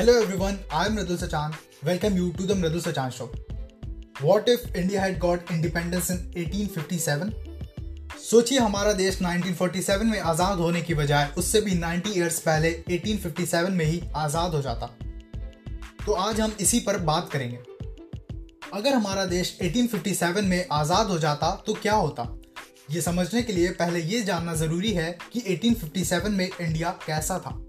[0.00, 1.54] Hello everyone, I am Mridul Sachan.
[1.84, 3.28] Welcome you to the Mridul Sachan Show.
[4.20, 7.32] What if India had got independence in 1857?
[8.20, 13.70] सोचिए हमारा देश 1947 में आज़ाद होने की बजाय उससे भी 90 इयर्स पहले 1857
[13.70, 14.90] में ही आज़ाद हो जाता
[16.06, 17.58] तो आज हम इसी पर बात करेंगे
[18.74, 22.28] अगर हमारा देश 1857 में आज़ाद हो जाता तो क्या होता
[22.90, 27.60] ये समझने के लिए पहले ये जानना ज़रूरी है कि 1857 में इंडिया कैसा था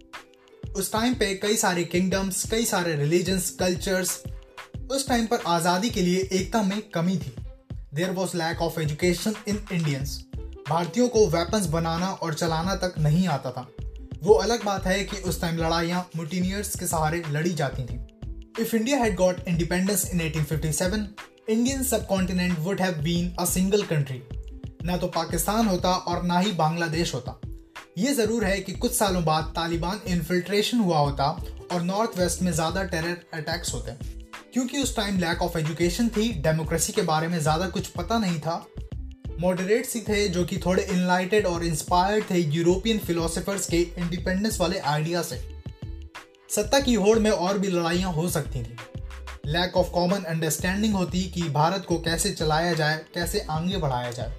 [0.75, 4.21] उस टाइम पे कई सारे किंगडम्स कई सारे रिलीजन्स कल्चर्स
[4.91, 7.33] उस टाइम पर आज़ादी के लिए एकता में कमी थी।
[7.93, 10.17] There was lack of education in Indians
[10.69, 13.67] भारतीयों को वेपन्स बनाना और चलाना तक नहीं आता था।
[14.23, 17.99] वो अलग बात है कि उस टाइम लड़ाइयाँ मुटीनियर्स के सहारे लड़ी जाती थी।
[18.59, 21.07] If India had got independence in 1857
[21.49, 24.21] Indian subcontinent would have been a single country
[24.85, 27.40] ना तो पाकिस्तान होता और ना ही बांग्लादेश होता।
[27.97, 31.25] ये ज़रूर है कि कुछ सालों बाद तालिबान इन्फिल्ट्रेशन हुआ होता
[31.71, 33.91] और नॉर्थ वेस्ट में ज़्यादा टेरर अटैक्स होते।
[34.53, 38.39] क्योंकि उस टाइम लैक ऑफ़ एजुकेशन थी डेमोक्रेसी के बारे में ज़्यादा कुछ पता नहीं
[38.39, 38.55] था।
[39.39, 44.79] मॉडरेट्स ही थे जो कि थोड़े इनलाइटेड और इंस्पायर्ड थे यूरोपियन फिलोसफर्स के इंडिपेंडेंस वाले
[44.79, 45.41] आइडिया से।
[46.49, 48.75] सत्ता की होड़ में और भी लड़ाइयाँ हो सकती थी।
[49.45, 54.33] लैक ऑफ़ कॉमन अंडरस्टैंडिंग होती कि भारत को कैसे चलाया जाए, कैसे आगे बढ़ाया जाए।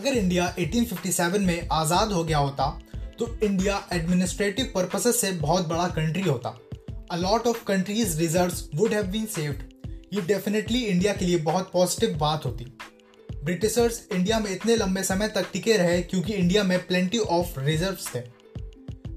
[0.00, 2.66] अगर इंडिया 1857 में आज़ाद हो गया होता
[3.18, 6.48] तो इंडिया एडमिनिस्ट्रेटिव पर्पसेस से बहुत बड़ा कंट्री होता।
[7.10, 9.58] A lot of countries reserve would have been saved
[10.14, 12.64] ये डेफिनेटली इंडिया के लिए बहुत पॉजिटिव बात होती।
[13.44, 17.96] ब्रिटिशर्स इंडिया में इतने लंबे समय तक टिके रहे क्योंकि इंडिया में प्लेंटी ऑफ़ रिज़र्व
[18.14, 18.22] थे।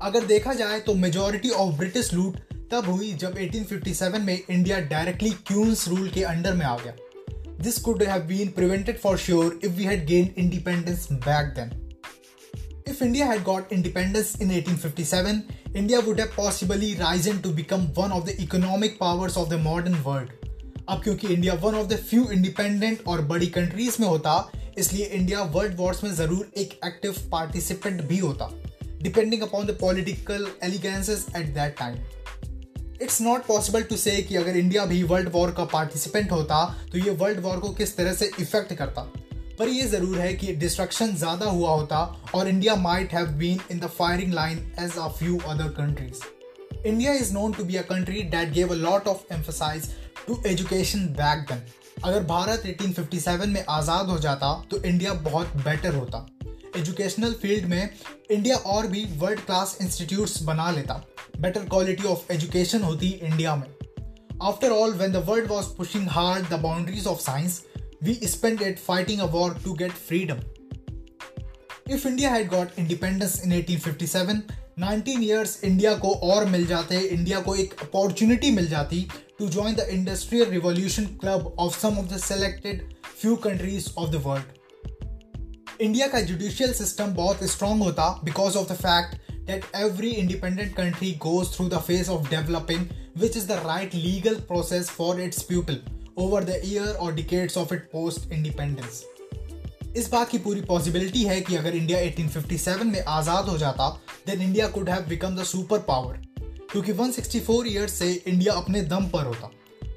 [0.01, 2.39] अगर देखा जाए तो मेजोरिटी ऑफ़ ब्रिटिश लूट
[2.71, 6.95] तब हुई जब 1857 में इंडिया डायरेक्टली क्यूंस रूल के अंडर में आ गया।
[7.62, 11.72] This could have been prevented for sure if we had gained independence back then.
[12.86, 18.12] If India had got independence in 1857, India would have possibly risen to become one
[18.12, 20.30] of the economic powers of the modern world.
[20.88, 24.36] अब क्योंकि India one of the few independent और बड़ी countries में होता
[24.78, 28.50] इसलिए India world Wars में जरूर एक एक्टिव पार्टिसिपेंट भी होता
[29.02, 31.96] depending upon the political allegiances at that time
[33.03, 36.97] it's not possible to say कि अगर इंडिया भी वर्ल्ड वॉर का पार्टिसिपेंट होता तो
[36.97, 39.01] ये वर्ल्ड वॉर को किस तरह से इफ़ेक्ट करता?
[39.59, 41.97] पर यह ज़रूर है कि डिस्ट्रक्शन ज़्यादा हुआ होता
[42.35, 46.23] और India might have been in the firing line as a few other countries
[46.87, 49.89] India is known to be a country that gave a lot of emphasis
[50.27, 51.61] to education back then
[52.03, 56.25] अगर भारत 1857 में आज़ाद हो जाता तो इंडिया बहुत better होता.
[56.77, 57.89] Educational field में
[58.31, 61.03] India और भी वर्ल्ड क्लास इंस्टीट्यूट्स बना लेता.
[61.43, 63.67] बेटर क्वालिटी ऑफ़ एजुकेशन होती इंडिया में.
[64.41, 67.61] After all when the world was pushing hard the boundaries of science
[68.03, 70.39] we spend it fighting a war to get freedom
[71.89, 74.41] if India had got independence in 1857
[74.79, 79.05] 19 years India को और मिल जाते India को एक opportunity मिल जाती
[79.39, 82.89] to join the industrial revolution club of some of the selected
[83.21, 88.75] few countries of the world India का judicial system बहुत strong होता because of the
[88.77, 93.92] fact that every independent country goes through the phase of developing, which is the right
[93.94, 95.78] legal process for its people
[96.16, 99.04] over the year or decades of its post independence.
[99.96, 103.88] इस बात की पूरी possibility है कि अगर India 1857 में आज़ाद हो जाता
[104.26, 106.20] then India could have become the super power
[106.72, 109.50] क्योंकि 164 ईयर्स से इंडिया अपने दम पर होता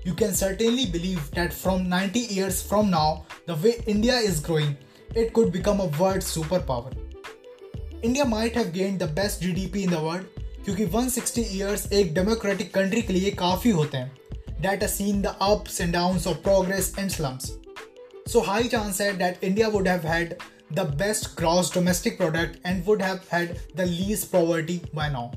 [0.07, 3.17] you can certainly believe that from 90 years from now
[3.49, 4.73] the way India is growing
[5.15, 6.91] it could become a world superpower.
[8.05, 12.71] India might have gained the best GDP in the world क्योंकि 160 years एक democratic
[12.77, 14.11] country के लिए काफ़ी होते हैं
[14.63, 17.51] that has seen the ups and downs of progress and slumps.
[18.27, 20.35] So high chance है that India would have had
[20.79, 25.31] the best gross domestic product and would have had the least poverty by now.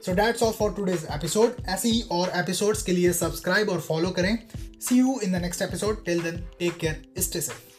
[0.00, 1.62] So that's all for today's episode.
[1.68, 4.36] ऐसे ही और episodes के लिए subscribe और follow करें.
[4.88, 6.04] See you in the next episode.
[6.04, 6.98] Till then, take care.
[7.28, 7.69] Stay safe.